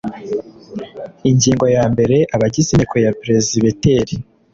ingingo 1.29 1.65
ya 1.75 1.83
mbere 1.93 2.17
abagize 2.35 2.69
inteko 2.71 2.95
ya 3.05 3.11
peresibiteri 3.19 4.15